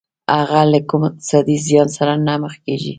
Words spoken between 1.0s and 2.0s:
اقتصادي زيان